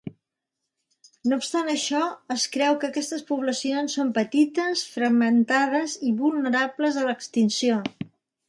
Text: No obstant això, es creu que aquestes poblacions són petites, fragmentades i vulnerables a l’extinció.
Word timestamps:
No 1.31 1.37
obstant 1.41 1.67
això, 1.73 1.99
es 2.37 2.45
creu 2.55 2.79
que 2.83 2.89
aquestes 2.93 3.23
poblacions 3.29 3.99
són 3.99 4.11
petites, 4.17 4.87
fragmentades 4.97 5.97
i 6.11 6.15
vulnerables 6.23 7.03
a 7.05 7.09
l’extinció. 7.11 7.79